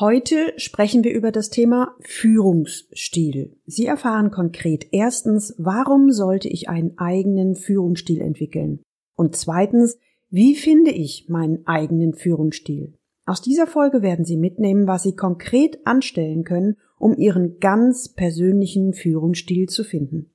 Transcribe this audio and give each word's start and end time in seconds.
Heute 0.00 0.54
sprechen 0.56 1.04
wir 1.04 1.12
über 1.12 1.30
das 1.30 1.50
Thema 1.50 1.94
Führungsstil. 2.00 3.58
Sie 3.66 3.84
erfahren 3.84 4.30
konkret 4.30 4.86
erstens, 4.92 5.54
warum 5.58 6.10
sollte 6.10 6.48
ich 6.48 6.70
einen 6.70 6.96
eigenen 6.96 7.54
Führungsstil 7.54 8.22
entwickeln? 8.22 8.80
Und 9.14 9.36
zweitens, 9.36 9.98
wie 10.30 10.54
finde 10.54 10.90
ich 10.90 11.28
meinen 11.28 11.66
eigenen 11.66 12.14
Führungsstil? 12.14 12.94
Aus 13.26 13.42
dieser 13.42 13.66
Folge 13.66 14.00
werden 14.00 14.24
Sie 14.24 14.38
mitnehmen, 14.38 14.86
was 14.86 15.02
Sie 15.02 15.14
konkret 15.14 15.86
anstellen 15.86 16.44
können, 16.44 16.78
um 16.98 17.14
Ihren 17.18 17.58
ganz 17.60 18.08
persönlichen 18.08 18.94
Führungsstil 18.94 19.68
zu 19.68 19.84
finden. 19.84 20.30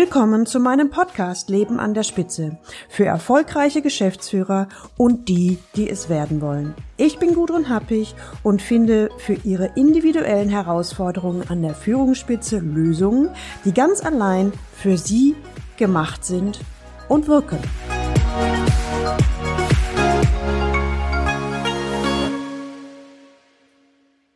Willkommen 0.00 0.46
zu 0.46 0.60
meinem 0.60 0.90
Podcast 0.90 1.50
Leben 1.50 1.80
an 1.80 1.92
der 1.92 2.04
Spitze 2.04 2.56
für 2.88 3.04
erfolgreiche 3.04 3.82
Geschäftsführer 3.82 4.68
und 4.96 5.28
die, 5.28 5.58
die 5.74 5.90
es 5.90 6.08
werden 6.08 6.40
wollen. 6.40 6.72
Ich 6.96 7.18
bin 7.18 7.34
Gudrun 7.34 7.68
Happig 7.68 8.14
und 8.44 8.62
finde 8.62 9.10
für 9.18 9.34
Ihre 9.42 9.72
individuellen 9.74 10.50
Herausforderungen 10.50 11.42
an 11.48 11.62
der 11.62 11.74
Führungsspitze 11.74 12.60
Lösungen, 12.60 13.30
die 13.64 13.74
ganz 13.74 14.00
allein 14.00 14.52
für 14.72 14.96
Sie 14.96 15.34
gemacht 15.78 16.24
sind 16.24 16.60
und 17.08 17.26
wirken. 17.26 17.58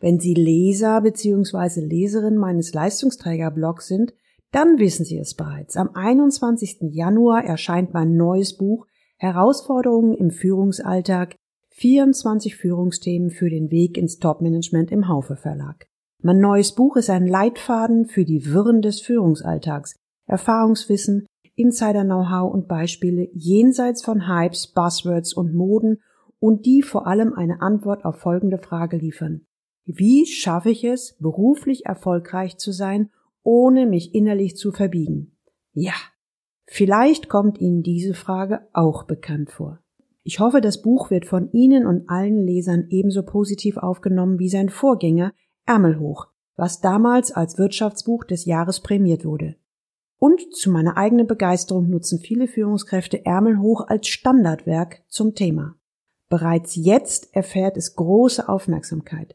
Wenn 0.00 0.18
Sie 0.18 0.34
Leser 0.34 1.00
bzw. 1.02 1.82
Leserin 1.82 2.36
meines 2.36 2.74
Leistungsträgerblogs 2.74 3.86
sind, 3.86 4.12
dann 4.52 4.78
wissen 4.78 5.04
Sie 5.04 5.18
es 5.18 5.34
bereits. 5.34 5.76
Am 5.76 5.90
21. 5.94 6.92
Januar 6.92 7.44
erscheint 7.44 7.92
mein 7.92 8.16
neues 8.16 8.56
Buch 8.56 8.86
Herausforderungen 9.16 10.14
im 10.14 10.30
Führungsalltag 10.30 11.36
24 11.70 12.56
Führungsthemen 12.56 13.30
für 13.30 13.48
den 13.48 13.70
Weg 13.70 13.96
ins 13.96 14.18
Topmanagement 14.18 14.92
im 14.92 15.08
Haufe 15.08 15.36
Verlag. 15.36 15.86
Mein 16.22 16.38
neues 16.38 16.72
Buch 16.72 16.96
ist 16.96 17.10
ein 17.10 17.26
Leitfaden 17.26 18.06
für 18.06 18.24
die 18.24 18.46
Wirren 18.46 18.82
des 18.82 19.00
Führungsalltags, 19.00 19.96
Erfahrungswissen, 20.26 21.26
Insider-Know-how 21.56 22.52
und 22.52 22.68
Beispiele 22.68 23.28
jenseits 23.32 24.04
von 24.04 24.28
Hypes, 24.28 24.68
Buzzwords 24.68 25.32
und 25.32 25.54
Moden 25.54 26.02
und 26.38 26.66
die 26.66 26.82
vor 26.82 27.06
allem 27.06 27.32
eine 27.32 27.62
Antwort 27.62 28.04
auf 28.04 28.16
folgende 28.16 28.58
Frage 28.58 28.98
liefern. 28.98 29.46
Wie 29.84 30.26
schaffe 30.26 30.70
ich 30.70 30.84
es, 30.84 31.16
beruflich 31.18 31.86
erfolgreich 31.86 32.58
zu 32.58 32.72
sein 32.72 33.10
ohne 33.42 33.86
mich 33.86 34.14
innerlich 34.14 34.56
zu 34.56 34.72
verbiegen? 34.72 35.36
Ja, 35.72 35.94
vielleicht 36.66 37.28
kommt 37.28 37.60
Ihnen 37.60 37.82
diese 37.82 38.14
Frage 38.14 38.68
auch 38.72 39.04
bekannt 39.04 39.50
vor. 39.50 39.80
Ich 40.24 40.38
hoffe, 40.38 40.60
das 40.60 40.82
Buch 40.82 41.10
wird 41.10 41.26
von 41.26 41.50
Ihnen 41.52 41.86
und 41.86 42.08
allen 42.08 42.46
Lesern 42.46 42.86
ebenso 42.90 43.24
positiv 43.24 43.76
aufgenommen 43.76 44.38
wie 44.38 44.48
sein 44.48 44.68
Vorgänger 44.68 45.32
Ärmelhoch, 45.66 46.28
was 46.56 46.80
damals 46.80 47.32
als 47.32 47.58
Wirtschaftsbuch 47.58 48.24
des 48.24 48.44
Jahres 48.44 48.80
prämiert 48.80 49.24
wurde. 49.24 49.56
Und 50.18 50.54
zu 50.54 50.70
meiner 50.70 50.96
eigenen 50.96 51.26
Begeisterung 51.26 51.90
nutzen 51.90 52.20
viele 52.20 52.46
Führungskräfte 52.46 53.26
Ärmelhoch 53.26 53.88
als 53.88 54.06
Standardwerk 54.06 55.02
zum 55.08 55.34
Thema. 55.34 55.74
Bereits 56.28 56.76
jetzt 56.76 57.34
erfährt 57.34 57.76
es 57.76 57.96
große 57.96 58.48
Aufmerksamkeit. 58.48 59.34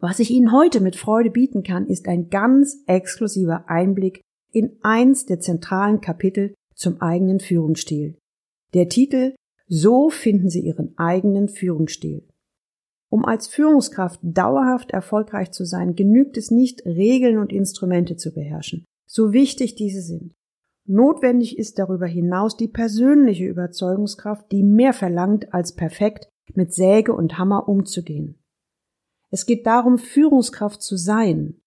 Was 0.00 0.18
ich 0.18 0.30
Ihnen 0.30 0.52
heute 0.52 0.80
mit 0.80 0.96
Freude 0.96 1.30
bieten 1.30 1.62
kann, 1.62 1.86
ist 1.86 2.08
ein 2.08 2.28
ganz 2.28 2.82
exklusiver 2.86 3.68
Einblick 3.68 4.20
in 4.50 4.78
eins 4.82 5.26
der 5.26 5.40
zentralen 5.40 6.00
Kapitel 6.00 6.54
zum 6.74 7.00
eigenen 7.00 7.40
Führungsstil. 7.40 8.18
Der 8.74 8.88
Titel 8.88 9.34
So 9.66 10.10
finden 10.10 10.50
Sie 10.50 10.60
Ihren 10.60 10.98
eigenen 10.98 11.48
Führungsstil. 11.48 12.28
Um 13.14 13.24
als 13.24 13.46
Führungskraft 13.46 14.18
dauerhaft 14.24 14.90
erfolgreich 14.90 15.52
zu 15.52 15.64
sein, 15.64 15.94
genügt 15.94 16.36
es 16.36 16.50
nicht, 16.50 16.84
Regeln 16.84 17.38
und 17.38 17.52
Instrumente 17.52 18.16
zu 18.16 18.34
beherrschen, 18.34 18.84
so 19.06 19.32
wichtig 19.32 19.76
diese 19.76 20.02
sind. 20.02 20.34
Notwendig 20.84 21.56
ist 21.56 21.78
darüber 21.78 22.08
hinaus 22.08 22.56
die 22.56 22.66
persönliche 22.66 23.46
Überzeugungskraft, 23.46 24.50
die 24.50 24.64
mehr 24.64 24.92
verlangt, 24.92 25.54
als 25.54 25.76
perfekt 25.76 26.28
mit 26.54 26.74
Säge 26.74 27.12
und 27.12 27.38
Hammer 27.38 27.68
umzugehen. 27.68 28.42
Es 29.30 29.46
geht 29.46 29.64
darum, 29.64 29.98
Führungskraft 29.98 30.82
zu 30.82 30.96
sein, 30.96 31.60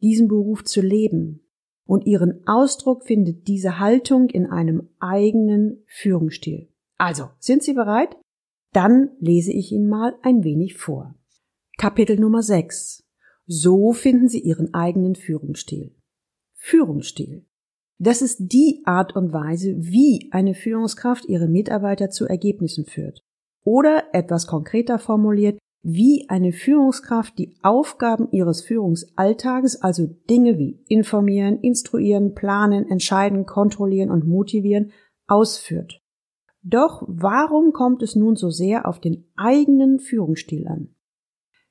diesen 0.00 0.28
Beruf 0.28 0.64
zu 0.64 0.80
leben, 0.80 1.46
und 1.84 2.06
ihren 2.06 2.40
Ausdruck 2.48 3.04
findet 3.04 3.48
diese 3.48 3.78
Haltung 3.78 4.30
in 4.30 4.46
einem 4.46 4.88
eigenen 4.98 5.84
Führungsstil. 5.88 6.70
Also, 6.96 7.28
sind 7.38 7.62
Sie 7.62 7.74
bereit? 7.74 8.16
Dann 8.76 9.12
lese 9.20 9.52
ich 9.52 9.72
Ihnen 9.72 9.88
mal 9.88 10.18
ein 10.20 10.44
wenig 10.44 10.76
vor. 10.76 11.14
Kapitel 11.78 12.20
Nummer 12.20 12.42
6. 12.42 13.08
So 13.46 13.94
finden 13.94 14.28
Sie 14.28 14.40
Ihren 14.40 14.74
eigenen 14.74 15.14
Führungsstil. 15.14 15.94
Führungsstil. 16.56 17.46
Das 17.96 18.20
ist 18.20 18.52
die 18.52 18.82
Art 18.84 19.16
und 19.16 19.32
Weise, 19.32 19.74
wie 19.78 20.28
eine 20.30 20.52
Führungskraft 20.52 21.24
ihre 21.24 21.48
Mitarbeiter 21.48 22.10
zu 22.10 22.26
Ergebnissen 22.26 22.84
führt. 22.84 23.24
Oder 23.64 24.10
etwas 24.12 24.46
konkreter 24.46 24.98
formuliert, 24.98 25.58
wie 25.82 26.26
eine 26.28 26.52
Führungskraft 26.52 27.38
die 27.38 27.56
Aufgaben 27.62 28.28
ihres 28.30 28.60
Führungsalltages, 28.60 29.80
also 29.80 30.06
Dinge 30.28 30.58
wie 30.58 30.84
informieren, 30.86 31.60
instruieren, 31.60 32.34
planen, 32.34 32.86
entscheiden, 32.90 33.46
kontrollieren 33.46 34.10
und 34.10 34.26
motivieren, 34.26 34.92
ausführt. 35.26 36.02
Doch 36.68 37.04
warum 37.06 37.72
kommt 37.72 38.02
es 38.02 38.16
nun 38.16 38.34
so 38.34 38.50
sehr 38.50 38.88
auf 38.88 38.98
den 38.98 39.24
eigenen 39.36 40.00
Führungsstil 40.00 40.66
an? 40.66 40.88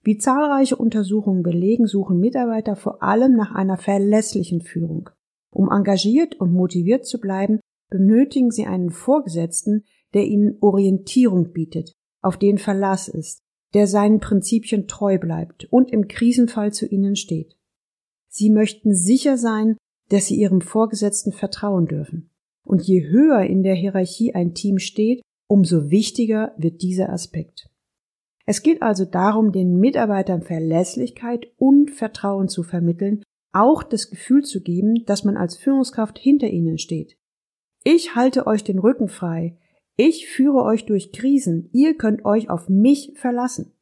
Wie 0.04 0.18
zahlreiche 0.18 0.78
Untersuchungen 0.78 1.44
belegen, 1.44 1.86
suchen 1.86 2.18
Mitarbeiter 2.18 2.78
vor 2.78 3.04
allem 3.04 3.36
nach 3.36 3.54
einer 3.54 3.78
verlässlichen 3.78 4.62
Führung. 4.62 5.10
Um 5.50 5.70
engagiert 5.70 6.40
und 6.40 6.54
motiviert 6.54 7.06
zu 7.06 7.20
bleiben, 7.20 7.60
benötigen 7.90 8.52
sie 8.52 8.68
einen 8.68 8.90
Vorgesetzten, 8.90 9.84
der 10.14 10.28
ihnen 10.28 10.60
Orientierung 10.62 11.52
bietet, 11.52 11.92
auf 12.22 12.38
den 12.38 12.58
Verlass 12.58 13.10
ist, 13.10 13.42
der 13.74 13.88
seinen 13.88 14.22
Prinzipien 14.22 14.88
treu 14.88 15.18
bleibt 15.18 15.66
und 15.72 15.92
im 15.92 16.08
Krisenfall 16.08 16.72
zu 16.72 16.88
ihnen 16.88 17.18
steht. 17.18 17.58
Sie 18.30 18.50
möchten 18.50 18.96
sicher 18.96 19.38
sein, 19.38 19.76
dass 20.08 20.28
sie 20.28 20.36
ihrem 20.36 20.62
Vorgesetzten 20.62 21.34
vertrauen 21.34 21.86
dürfen. 21.86 22.30
Und 22.66 22.82
je 22.82 23.08
höher 23.08 23.44
in 23.44 23.64
der 23.64 23.76
Hierarchie 23.76 24.36
ein 24.36 24.54
Team 24.54 24.80
steht, 24.80 25.22
umso 25.48 25.90
wichtiger 25.90 26.54
wird 26.58 26.82
dieser 26.82 27.10
Aspekt. 27.10 27.70
Es 28.46 28.62
geht 28.62 28.82
also 28.82 29.06
darum, 29.06 29.52
den 29.52 29.80
Mitarbeitern 29.80 30.42
Verlässlichkeit 30.42 31.48
und 31.58 31.92
Vertrauen 31.92 32.48
zu 32.48 32.64
vermitteln, 32.64 33.24
auch 33.54 33.84
das 33.84 34.10
Gefühl 34.10 34.44
zu 34.44 34.62
geben, 34.62 35.06
dass 35.06 35.24
man 35.24 35.38
als 35.38 35.56
Führungskraft 35.56 36.20
hinter 36.20 36.48
ihnen 36.48 36.78
steht. 36.78 37.18
Ich 37.84 38.16
halte 38.16 38.48
euch 38.48 38.64
den 38.64 38.80
Rücken 38.80 39.08
frei, 39.08 39.58
ich 39.96 40.28
führe 40.28 40.64
euch 40.64 40.86
durch 40.86 41.14
Krisen, 41.14 41.70
ihr 41.72 41.96
könnt 41.96 42.26
euch 42.26 42.50
auf 42.50 42.68
mich 42.68 43.14
verlassen. 43.16 43.74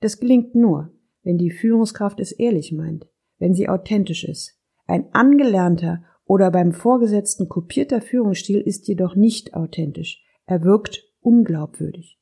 Das 0.00 0.20
gelingt 0.20 0.54
nur, 0.54 0.92
wenn 1.22 1.38
die 1.38 1.50
Führungskraft 1.50 2.20
es 2.20 2.32
ehrlich 2.32 2.72
meint, 2.72 3.06
wenn 3.38 3.54
sie 3.54 3.68
authentisch 3.68 4.24
ist. 4.24 4.60
Ein 4.86 5.06
angelernter 5.14 6.04
oder 6.26 6.50
beim 6.50 6.72
Vorgesetzten 6.72 7.48
kopierter 7.48 8.00
Führungsstil 8.00 8.60
ist 8.60 8.88
jedoch 8.88 9.14
nicht 9.14 9.54
authentisch. 9.54 10.24
Er 10.46 10.62
wirkt 10.62 11.04
unglaubwürdig. 11.20 12.18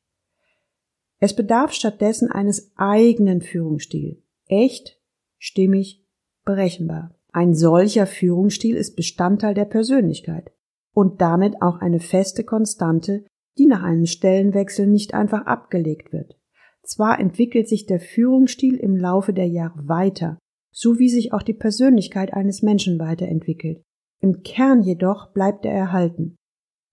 Es 1.19 1.37
bedarf 1.37 1.72
stattdessen 1.72 2.31
eines 2.31 2.72
eigenen 2.76 3.43
Führungsstils. 3.43 4.19
Echt, 4.46 5.00
stimmig, 5.38 6.04
berechenbar. 6.44 7.14
Ein 7.32 7.54
solcher 7.54 8.06
Führungsstil 8.06 8.76
ist 8.76 8.96
Bestandteil 8.96 9.54
der 9.54 9.64
Persönlichkeit 9.64 10.52
und 10.93 11.20
damit 11.20 11.62
auch 11.62 11.81
eine 11.81 12.00
feste 12.00 12.44
Konstante, 12.44 13.25
die 13.56 13.66
nach 13.66 13.82
einem 13.82 14.06
Stellenwechsel 14.06 14.87
nicht 14.87 15.14
einfach 15.14 15.46
abgelegt 15.46 16.12
wird. 16.12 16.37
Zwar 16.82 17.20
entwickelt 17.20 17.69
sich 17.69 17.87
der 17.87 18.00
Führungsstil 18.00 18.76
im 18.76 18.96
Laufe 18.96 19.32
der 19.32 19.46
Jahre 19.46 19.88
weiter, 19.88 20.38
so 20.72 20.98
wie 20.98 21.08
sich 21.08 21.32
auch 21.32 21.43
die 21.43 21.55
Persönlichkeit 21.55 22.32
eines 22.34 22.62
Menschen 22.62 22.98
weiterentwickelt. 22.98 23.82
Im 24.22 24.42
Kern 24.44 24.82
jedoch 24.82 25.32
bleibt 25.32 25.66
er 25.66 25.72
erhalten. 25.72 26.36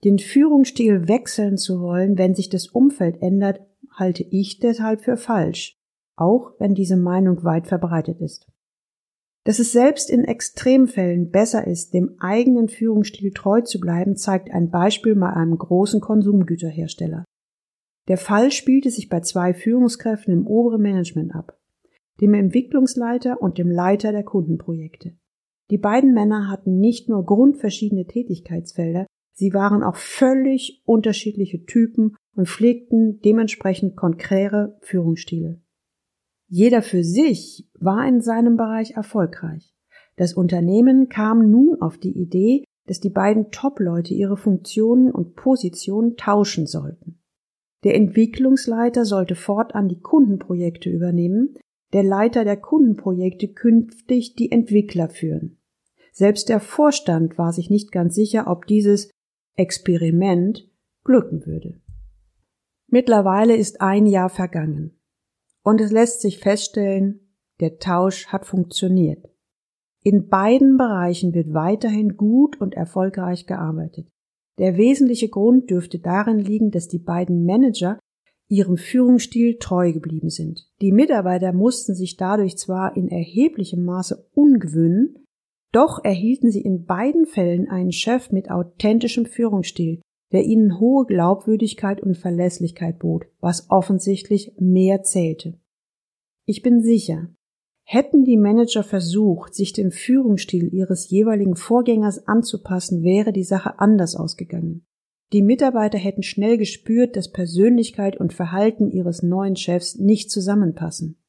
Den 0.04 0.18
Führungsstil 0.18 1.08
wechseln 1.08 1.58
zu 1.58 1.80
wollen, 1.80 2.18
wenn 2.18 2.34
sich 2.34 2.50
das 2.50 2.68
Umfeld 2.68 3.22
ändert, 3.22 3.62
halte 3.92 4.24
ich 4.24 4.60
deshalb 4.60 5.02
für 5.02 5.16
falsch, 5.16 5.78
auch 6.16 6.54
wenn 6.58 6.74
diese 6.74 6.98
Meinung 6.98 7.44
weit 7.44 7.68
verbreitet 7.68 8.20
ist. 8.20 8.48
Dass 9.46 9.60
es 9.60 9.72
selbst 9.72 10.10
in 10.10 10.24
Extremfällen 10.24 11.30
besser 11.30 11.68
ist, 11.68 11.94
dem 11.94 12.16
eigenen 12.20 12.68
Führungsstil 12.68 13.32
treu 13.32 13.62
zu 13.62 13.80
bleiben, 13.80 14.16
zeigt 14.16 14.52
ein 14.52 14.70
Beispiel 14.70 15.16
bei 15.16 15.32
einem 15.32 15.58
großen 15.58 16.02
Konsumgüterhersteller. 16.02 17.26
Der 18.08 18.18
Fall 18.18 18.52
spielte 18.52 18.90
sich 18.90 19.08
bei 19.08 19.20
zwei 19.20 19.54
Führungskräften 19.54 20.34
im 20.34 20.48
oberen 20.48 20.82
Management 20.82 21.36
ab, 21.36 21.58
dem 22.22 22.34
Entwicklungsleiter 22.34 23.42
und 23.42 23.58
dem 23.58 23.70
Leiter 23.70 24.12
der 24.12 24.24
Kundenprojekte. 24.24 25.16
Die 25.70 25.78
beiden 25.78 26.14
Männer 26.14 26.50
hatten 26.50 26.80
nicht 26.80 27.10
nur 27.10 27.26
grundverschiedene 27.26 28.06
Tätigkeitsfelder, 28.06 29.06
sie 29.34 29.54
waren 29.54 29.84
auch 29.84 29.96
völlig 29.96 30.82
unterschiedliche 30.86 31.66
Typen 31.66 32.16
und 32.36 32.48
pflegten 32.48 33.20
dementsprechend 33.22 33.96
konträre 33.96 34.78
Führungsstile. 34.82 35.62
Jeder 36.48 36.82
für 36.82 37.04
sich 37.04 37.70
war 37.80 38.08
in 38.08 38.22
seinem 38.22 38.58
Bereich 38.58 38.92
erfolgreich. 38.92 39.76
Das 40.16 40.34
Unternehmen 40.34 41.08
kam 41.08 41.52
nun 41.52 41.80
auf 41.82 41.98
die 41.98 42.18
Idee, 42.18 42.64
dass 42.88 43.00
die 43.00 43.12
beiden 43.12 43.52
Top-Leute 43.52 44.16
ihre 44.16 44.36
Funktionen 44.36 45.12
und 45.12 45.36
Positionen 45.36 46.18
tauschen 46.18 46.66
sollten. 46.66 47.22
Der 47.84 47.94
Entwicklungsleiter 47.94 49.06
sollte 49.06 49.36
fortan 49.36 49.88
die 49.88 50.00
Kundenprojekte 50.00 50.90
übernehmen, 50.90 51.54
der 51.94 52.04
Leiter 52.04 52.44
der 52.44 52.58
Kundenprojekte 52.58 53.48
künftig 53.50 54.36
die 54.36 54.52
Entwickler 54.52 55.10
führen. 55.10 55.59
Selbst 56.20 56.50
der 56.50 56.60
Vorstand 56.60 57.38
war 57.38 57.54
sich 57.54 57.70
nicht 57.70 57.94
ganz 57.94 58.14
sicher, 58.14 58.48
ob 58.48 58.66
dieses 58.66 59.10
Experiment 59.56 60.70
glücken 61.06 61.46
würde. 61.46 61.80
Mittlerweile 62.88 63.56
ist 63.56 63.80
ein 63.80 64.06
Jahr 64.06 64.28
vergangen. 64.28 65.00
Und 65.64 65.80
es 65.80 65.94
lässt 65.94 66.20
sich 66.20 66.40
feststellen, 66.40 67.34
der 67.62 67.78
Tausch 67.78 68.28
hat 68.28 68.46
funktioniert. 68.46 69.30
In 70.04 70.28
beiden 70.28 70.76
Bereichen 70.76 71.34
wird 71.34 71.54
weiterhin 71.54 72.18
gut 72.18 72.60
und 72.60 72.74
erfolgreich 72.74 73.46
gearbeitet. 73.46 74.10
Der 74.58 74.76
wesentliche 74.76 75.30
Grund 75.30 75.70
dürfte 75.70 76.00
darin 76.00 76.40
liegen, 76.40 76.70
dass 76.70 76.90
die 76.90 77.00
beiden 77.00 77.46
Manager 77.46 77.98
ihrem 78.50 78.76
Führungsstil 78.76 79.58
treu 79.58 79.94
geblieben 79.94 80.30
sind. 80.30 80.68
Die 80.82 80.92
Mitarbeiter 80.92 81.54
mussten 81.54 81.96
sich 81.96 82.18
dadurch 82.18 82.58
zwar 82.58 82.98
in 82.98 83.08
erheblichem 83.08 83.86
Maße 83.86 84.28
ungewöhnen, 84.34 85.26
doch 85.72 86.04
erhielten 86.04 86.52
sie 86.52 86.62
in 86.62 86.86
beiden 86.86 87.26
Fällen 87.26 87.70
einen 87.70 87.92
Chef 87.92 88.32
mit 88.32 88.50
authentischem 88.50 89.26
Führungsstil, 89.26 90.02
der 90.32 90.44
ihnen 90.44 90.80
hohe 90.80 91.06
Glaubwürdigkeit 91.06 92.02
und 92.02 92.18
Verlässlichkeit 92.18 93.00
bot, 93.00 93.26
was 93.40 93.70
offensichtlich 93.70 94.54
mehr 94.60 95.04
zählte. 95.04 95.60
Ich 96.46 96.62
bin 96.62 96.82
sicher, 96.82 97.30
hätten 97.84 98.24
die 98.24 98.38
Manager 98.38 98.84
versucht, 98.84 99.56
sich 99.56 99.74
dem 99.74 99.92
Führungsstil 99.92 100.74
ihres 100.74 101.10
jeweiligen 101.10 101.56
Vorgängers 101.56 102.28
anzupassen, 102.28 103.04
wäre 103.04 103.34
die 103.34 103.44
Sache 103.44 103.80
anders 103.80 104.16
ausgegangen. 104.16 104.86
Die 105.34 105.44
Mitarbeiter 105.44 105.98
hätten 105.98 106.24
schnell 106.24 106.58
gespürt, 106.58 107.16
dass 107.16 107.32
Persönlichkeit 107.32 108.18
und 108.18 108.34
Verhalten 108.34 108.90
ihres 108.90 109.22
neuen 109.22 109.56
Chefs 109.56 109.96
nicht 109.96 110.32
zusammenpassen. 110.32 111.20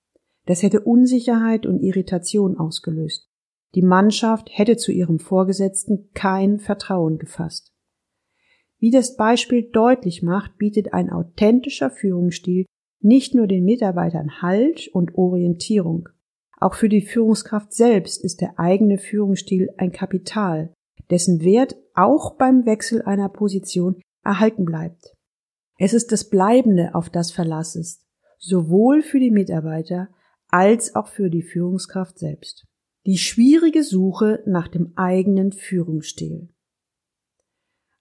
Das 0.47 0.63
hätte 0.63 0.81
Unsicherheit 0.81 1.67
und 1.67 1.81
Irritation 1.81 2.57
ausgelöst. 2.57 3.30
Die 3.75 3.83
Mannschaft 3.83 4.49
hätte 4.53 4.77
zu 4.77 4.93
ihrem 4.93 5.19
Vorgesetzten 5.19 6.11
kein 6.13 6.59
Vertrauen 6.59 7.19
gefasst. 7.19 7.73
Wie 8.79 8.91
das 8.91 9.17
Beispiel 9.17 9.71
deutlich 9.71 10.23
macht, 10.23 10.57
bietet 10.57 10.93
ein 10.93 11.11
authentischer 11.11 11.91
Führungsstil 11.91 12.65
nicht 13.01 13.35
nur 13.35 13.47
den 13.47 13.65
Mitarbeitern 13.65 14.43
Halt 14.43 14.89
und 14.89 15.15
Orientierung. 15.15 16.09
Auch 16.59 16.75
für 16.75 16.89
die 16.89 17.01
Führungskraft 17.01 17.73
selbst 17.73 18.23
ist 18.23 18.41
der 18.41 18.59
eigene 18.59 18.99
Führungsstil 18.99 19.71
ein 19.79 19.93
Kapital, 19.93 20.75
dessen 21.11 21.43
Wert 21.43 21.77
auch 21.95 22.37
beim 22.37 22.67
Wechsel 22.67 23.03
einer 23.03 23.29
Position 23.29 24.01
erhalten 24.23 24.65
bleibt. 24.65 25.15
Es 25.79 25.95
ist 25.95 26.13
das 26.13 26.29
Bleibende, 26.29 26.95
auf 26.95 27.09
das 27.09 27.33
Verlass 27.33 27.75
ist, 27.75 28.05
sowohl 28.39 29.01
für 29.03 29.19
die 29.19 29.31
Mitarbeiter 29.31 30.09
als 30.49 30.95
auch 30.95 31.09
für 31.09 31.31
die 31.31 31.43
Führungskraft 31.43 32.19
selbst. 32.19 32.67
Die 33.07 33.17
schwierige 33.17 33.83
Suche 33.83 34.43
nach 34.45 34.69
dem 34.69 34.93
eigenen 34.95 35.53
Führungsstil. 35.53 36.51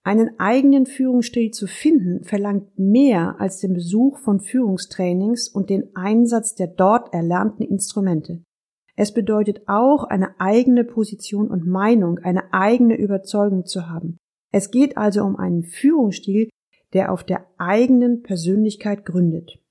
Einen 0.04 0.38
eigenen 0.40 0.86
Führungsstil 0.86 1.52
zu 1.52 1.68
finden 1.68 2.26
verlangt 2.26 2.78
mehr 2.78 3.40
als 3.40 3.60
den 3.60 3.74
Besuch 3.74 4.18
von 4.18 4.42
Führungstrainings 4.42 5.48
und 5.48 5.70
den 5.70 5.96
Einsatz 5.96 6.54
der 6.54 6.68
dort 6.68 7.14
erlernten 7.14 7.64
Instrumente. 7.64 8.44
Es 8.98 9.14
bedeutet 9.14 9.62
auch, 9.68 10.04
eine 10.04 10.38
eigene 10.42 10.84
Position 10.84 11.48
und 11.48 11.66
Meinung, 11.66 12.20
eine 12.20 12.54
eigene 12.54 12.98
Überzeugung 12.98 13.66
zu 13.66 13.88
haben. 13.88 14.18
Es 14.52 14.70
geht 14.70 14.98
also 14.98 15.24
um 15.24 15.38
einen 15.38 15.64
Führungsstil, 15.64 16.50
der 16.92 17.14
auf 17.14 17.24
der 17.24 17.48
eigenen 17.58 18.22
Persönlichkeit 18.22 19.06
gründet. 19.06 19.64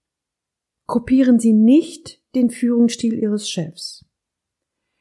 Kopieren 0.86 1.38
Sie 1.38 1.52
nicht 1.52 2.22
den 2.34 2.48
Führungsstil 2.48 3.12
Ihres 3.12 3.50
Chefs. 3.50 4.07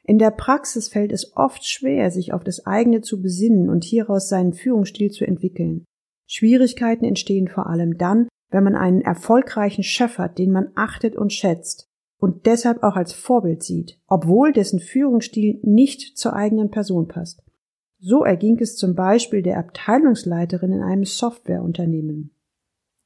In 0.08 0.20
der 0.20 0.32
Praxis 0.32 0.88
fällt 0.88 1.12
es 1.12 1.36
oft 1.36 1.66
schwer, 1.66 2.12
sich 2.12 2.34
auf 2.34 2.44
das 2.44 2.66
eigene 2.66 3.02
zu 3.02 3.22
besinnen 3.22 3.70
und 3.70 3.84
hieraus 3.84 4.30
seinen 4.30 4.54
Führungsstil 4.54 5.12
zu 5.12 5.28
entwickeln. 5.28 5.84
Schwierigkeiten 6.28 7.04
entstehen 7.04 7.50
vor 7.50 7.68
allem 7.68 7.98
dann, 7.98 8.30
wenn 8.50 8.64
man 8.64 8.76
einen 8.76 9.02
erfolgreichen 9.02 9.84
Chef 9.84 10.18
hat, 10.18 10.38
den 10.38 10.52
man 10.52 10.70
achtet 10.76 11.18
und 11.18 11.34
schätzt 11.34 11.88
und 12.20 12.46
deshalb 12.46 12.84
auch 12.84 12.96
als 12.96 13.12
Vorbild 13.12 13.64
sieht, 13.64 14.00
obwohl 14.08 14.54
dessen 14.54 14.80
Führungsstil 14.80 15.60
nicht 15.64 16.18
zur 16.18 16.34
eigenen 16.34 16.72
Person 16.72 17.10
passt. 17.10 17.44
So 18.00 18.24
erging 18.24 18.60
es 18.60 18.78
zum 18.78 18.96
Beispiel 18.96 19.42
der 19.42 19.60
Abteilungsleiterin 19.60 20.72
in 20.72 20.84
einem 20.84 21.04
Softwareunternehmen. 21.04 22.32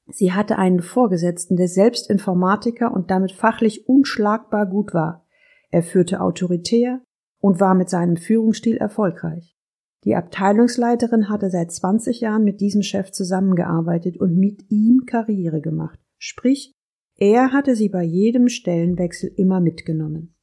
Sie 0.08 0.34
hatte 0.34 0.58
einen 0.58 0.82
Vorgesetzten, 0.82 1.56
der 1.56 1.68
selbst 1.68 2.10
Informatiker 2.10 2.94
und 2.94 3.10
damit 3.10 3.32
fachlich 3.32 3.88
unschlagbar 3.88 4.66
gut 4.66 4.94
war. 4.94 5.26
Er 5.72 5.84
führte 5.84 6.22
autoritär 6.22 7.02
und 7.40 7.60
war 7.60 7.74
mit 7.74 7.90
seinem 7.90 8.18
Führungsstil 8.18 8.78
erfolgreich. 8.78 9.56
Die 10.04 10.16
Abteilungsleiterin 10.16 11.30
hatte 11.30 11.50
seit 11.50 11.72
20 11.72 12.22
Jahren 12.22 12.44
mit 12.44 12.60
diesem 12.60 12.82
Chef 12.82 13.12
zusammengearbeitet 13.12 14.18
und 14.18 14.38
mit 14.38 14.70
ihm 14.70 15.06
Karriere 15.06 15.62
gemacht. 15.62 16.00
Sprich, 16.18 16.74
er 17.18 17.52
hatte 17.52 17.76
sie 17.76 17.90
bei 17.90 18.04
jedem 18.04 18.48
Stellenwechsel 18.48 19.32
immer 19.36 19.60
mitgenommen. 19.60 20.34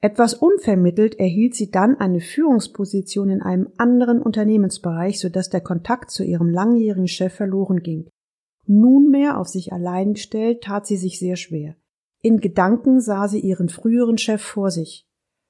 Etwas 0.00 0.34
unvermittelt 0.34 1.18
erhielt 1.18 1.54
sie 1.54 1.70
dann 1.70 1.96
eine 1.96 2.20
Führungsposition 2.20 3.30
in 3.30 3.40
einem 3.40 3.68
anderen 3.78 4.20
Unternehmensbereich, 4.20 5.18
sodass 5.18 5.48
der 5.48 5.62
Kontakt 5.62 6.10
zu 6.10 6.24
ihrem 6.24 6.50
langjährigen 6.50 7.08
Chef 7.08 7.32
verloren 7.32 7.78
ging. 7.78 8.10
Nunmehr 8.66 9.38
auf 9.38 9.48
sich 9.48 9.72
allein 9.72 10.14
gestellt, 10.14 10.62
tat 10.62 10.86
sie 10.86 10.96
sich 10.96 11.18
sehr 11.18 11.36
schwer. 11.36 11.76
In 12.24 12.40
Gedanken 12.40 13.02
sah 13.02 13.28
sie 13.28 13.40
ihren 13.40 13.68
früheren 13.68 14.16
Chef 14.16 14.40
vor 14.40 14.70
sich, 14.70 15.06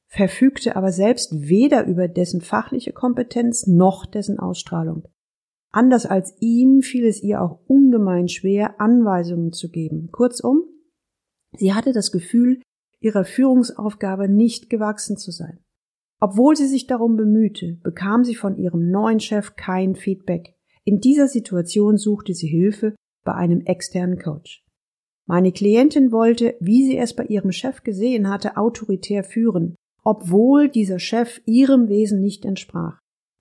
verfügte 0.09 0.75
aber 0.75 0.91
selbst 0.91 1.49
weder 1.49 1.87
über 1.87 2.09
dessen 2.09 2.41
fachliche 2.41 2.93
Kompetenz 2.93 3.69
noch 3.69 4.07
dessen 4.07 4.41
Ausstrahlung. 4.41 5.07
Anders 5.71 6.05
als 6.05 6.35
ihm 6.41 6.83
fiel 6.83 7.07
es 7.07 7.23
ihr 7.23 7.41
auch 7.41 7.61
ungemein 7.69 8.27
schwer, 8.27 8.81
Anweisungen 8.81 9.53
zu 9.53 9.71
geben. 9.71 10.09
Kurzum, 10.11 10.65
sie 11.57 11.75
hatte 11.75 11.93
das 11.93 12.11
Gefühl, 12.11 12.61
ihrer 12.99 13.25
Führungsaufgabe 13.25 14.29
nicht 14.29 14.69
gewachsen 14.69 15.17
zu 15.17 15.31
sein. 15.31 15.61
Obwohl 16.21 16.57
sie 16.57 16.67
sich 16.67 16.89
darum 16.89 17.15
bemühte, 17.15 17.79
bekam 17.85 18.25
sie 18.25 18.35
von 18.35 18.57
ihrem 18.57 18.91
neuen 18.91 19.21
Chef 19.21 19.55
kein 19.55 19.95
Feedback. 19.95 20.57
In 20.83 20.99
dieser 20.99 21.29
Situation 21.29 21.99
suchte 21.99 22.35
sie 22.35 22.49
Hilfe 22.49 22.97
bei 23.25 23.35
einem 23.35 23.61
externen 23.61 24.19
Coach. 24.19 24.64
Meine 25.27 25.53
Klientin 25.53 26.13
wollte, 26.13 26.57
wie 26.61 26.85
sie 26.85 26.99
es 26.99 27.15
bei 27.15 27.25
ihrem 27.25 27.53
Chef 27.53 27.83
gesehen 27.83 28.29
hatte, 28.29 28.57
autoritär 28.57 29.25
führen, 29.25 29.75
obwohl 30.03 30.69
dieser 30.69 30.99
Chef 30.99 31.41
ihrem 31.47 31.89
Wesen 31.89 32.21
nicht 32.21 32.45
entsprach. 32.45 32.99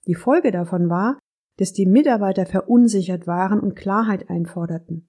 Die 0.07 0.15
Folge 0.15 0.51
davon 0.51 0.89
war, 0.89 1.19
dass 1.57 1.73
die 1.73 1.85
Mitarbeiter 1.85 2.45
verunsichert 2.45 3.27
waren 3.27 3.59
und 3.59 3.75
Klarheit 3.75 4.29
einforderten. 4.29 5.07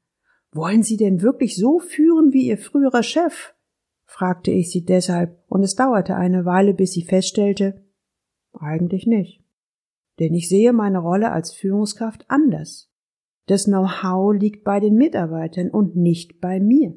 Wollen 0.53 0.83
Sie 0.83 0.97
denn 0.97 1.23
wirklich 1.23 1.57
so 1.57 1.79
führen 1.79 2.33
wie 2.33 2.47
Ihr 2.49 2.59
früherer 2.59 3.03
Chef? 3.03 3.55
fragte 4.07 4.51
ich 4.51 4.71
sie 4.71 4.85
deshalb, 4.85 5.43
und 5.49 5.63
es 5.63 5.75
dauerte 5.75 6.15
eine 6.15 6.45
Weile, 6.45 6.75
bis 6.75 6.93
sie 6.93 7.03
feststellte, 7.03 7.83
eigentlich 8.53 9.07
nicht. 9.07 9.43
Denn 10.21 10.35
ich 10.35 10.49
sehe 10.49 10.73
meine 10.73 10.99
Rolle 10.99 11.33
als 11.33 11.53
Führungskraft 11.53 12.25
anders. 12.29 12.94
Das 13.47 13.65
Know-how 13.65 14.35
liegt 14.35 14.65
bei 14.65 14.81
den 14.81 14.95
Mitarbeitern 14.95 15.71
und 15.71 15.97
nicht 15.97 16.41
bei 16.41 16.61
mir. 16.61 16.97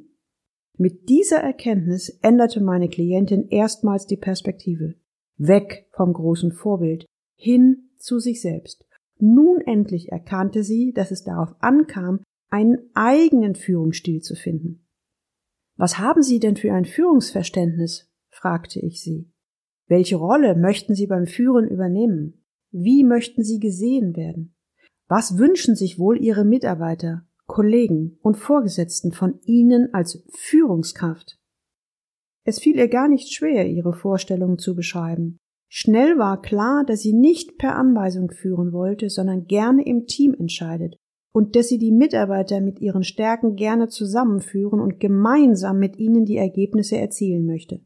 Mit 0.77 1.09
dieser 1.09 1.39
Erkenntnis 1.39 2.09
änderte 2.21 2.61
meine 2.61 2.87
Klientin 2.87 3.47
erstmals 3.49 4.05
die 4.05 4.17
Perspektive. 4.17 4.95
Weg 5.37 5.87
vom 5.91 6.13
großen 6.13 6.51
Vorbild, 6.51 7.05
hin 7.35 7.89
zu 7.97 8.19
sich 8.19 8.41
selbst. 8.41 8.85
Nun 9.19 9.61
endlich 9.61 10.11
erkannte 10.11 10.63
sie, 10.63 10.93
dass 10.93 11.11
es 11.11 11.23
darauf 11.23 11.55
ankam, 11.59 12.21
einen 12.49 12.77
eigenen 12.93 13.55
Führungsstil 13.55 14.21
zu 14.21 14.35
finden. 14.35 14.87
Was 15.75 15.99
haben 15.99 16.23
Sie 16.23 16.39
denn 16.39 16.55
für 16.55 16.73
ein 16.73 16.85
Führungsverständnis? 16.85 18.09
fragte 18.29 18.79
ich 18.79 19.01
sie. 19.01 19.31
Welche 19.87 20.15
Rolle 20.15 20.55
möchten 20.55 20.95
Sie 20.95 21.07
beim 21.07 21.27
Führen 21.27 21.67
übernehmen? 21.67 22.45
Wie 22.71 23.03
möchten 23.03 23.43
Sie 23.43 23.59
gesehen 23.59 24.15
werden? 24.15 24.55
Was 25.07 25.37
wünschen 25.37 25.75
sich 25.75 25.99
wohl 25.99 26.21
Ihre 26.21 26.43
Mitarbeiter, 26.43 27.25
Kollegen 27.45 28.17
und 28.21 28.35
Vorgesetzten 28.35 29.13
von 29.13 29.39
Ihnen 29.45 29.93
als 29.93 30.23
Führungskraft? 30.29 31.39
Es 32.43 32.59
fiel 32.59 32.77
ihr 32.77 32.87
gar 32.87 33.07
nicht 33.07 33.33
schwer, 33.33 33.67
ihre 33.67 33.93
Vorstellungen 33.93 34.57
zu 34.57 34.73
beschreiben. 34.73 35.37
Schnell 35.69 36.17
war 36.17 36.41
klar, 36.41 36.85
dass 36.85 37.01
sie 37.01 37.11
nicht 37.11 37.57
per 37.57 37.75
Anweisung 37.75 38.31
führen 38.31 38.71
wollte, 38.71 39.09
sondern 39.09 39.47
gerne 39.47 39.85
im 39.85 40.05
Team 40.05 40.33
entscheidet 40.33 40.95
und 41.33 41.57
dass 41.57 41.67
sie 41.67 41.77
die 41.77 41.91
Mitarbeiter 41.91 42.61
mit 42.61 42.79
ihren 42.79 43.03
Stärken 43.03 43.55
gerne 43.55 43.89
zusammenführen 43.89 44.79
und 44.79 45.01
gemeinsam 45.01 45.77
mit 45.77 45.97
ihnen 45.97 46.23
die 46.23 46.37
Ergebnisse 46.37 46.97
erzielen 46.97 47.45
möchte. 47.45 47.81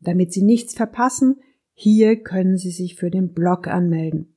Damit 0.00 0.32
Sie 0.32 0.42
nichts 0.42 0.74
verpassen, 0.74 1.36
hier 1.72 2.20
können 2.20 2.56
Sie 2.56 2.72
sich 2.72 2.96
für 2.96 3.10
den 3.10 3.32
Blog 3.32 3.68
anmelden 3.68 4.29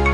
you. 0.08 0.13